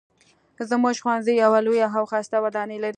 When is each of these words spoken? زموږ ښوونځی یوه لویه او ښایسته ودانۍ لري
زموږ 0.69 0.95
ښوونځی 1.01 1.33
یوه 1.43 1.59
لویه 1.65 1.87
او 1.97 2.03
ښایسته 2.11 2.37
ودانۍ 2.45 2.77
لري 2.79 2.89